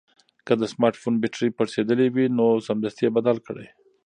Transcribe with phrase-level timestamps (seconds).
[0.45, 3.67] که د سمارټ فون بېټرۍ پړسېدلې وي نو سمدستي یې بدل کړئ.